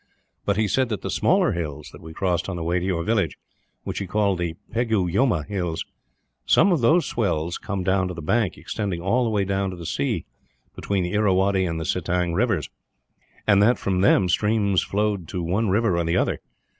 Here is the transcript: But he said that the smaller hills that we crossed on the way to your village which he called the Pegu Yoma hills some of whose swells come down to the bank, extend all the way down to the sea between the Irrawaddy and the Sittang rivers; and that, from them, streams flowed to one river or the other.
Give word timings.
But 0.45 0.57
he 0.57 0.67
said 0.67 0.89
that 0.89 1.03
the 1.03 1.11
smaller 1.11 1.51
hills 1.51 1.89
that 1.91 2.01
we 2.01 2.11
crossed 2.11 2.49
on 2.49 2.55
the 2.55 2.63
way 2.63 2.79
to 2.79 2.85
your 2.87 3.03
village 3.03 3.37
which 3.83 3.99
he 3.99 4.07
called 4.07 4.39
the 4.39 4.55
Pegu 4.73 5.05
Yoma 5.05 5.45
hills 5.45 5.85
some 6.43 6.71
of 6.71 6.81
whose 6.81 7.05
swells 7.05 7.59
come 7.59 7.83
down 7.83 8.07
to 8.07 8.15
the 8.15 8.21
bank, 8.23 8.57
extend 8.57 8.99
all 8.99 9.23
the 9.23 9.29
way 9.29 9.45
down 9.45 9.69
to 9.69 9.75
the 9.75 9.85
sea 9.85 10.25
between 10.75 11.03
the 11.03 11.13
Irrawaddy 11.13 11.65
and 11.65 11.79
the 11.79 11.85
Sittang 11.85 12.33
rivers; 12.33 12.67
and 13.45 13.61
that, 13.61 13.77
from 13.77 14.01
them, 14.01 14.27
streams 14.27 14.81
flowed 14.81 15.27
to 15.27 15.43
one 15.43 15.69
river 15.69 15.95
or 15.95 16.03
the 16.03 16.17
other. 16.17 16.39